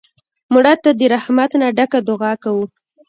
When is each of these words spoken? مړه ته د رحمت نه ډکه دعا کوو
مړه 0.53 0.73
ته 0.83 0.89
د 0.99 1.01
رحمت 1.13 1.51
نه 1.61 1.67
ډکه 1.77 1.99
دعا 2.07 2.31
کوو 2.43 2.65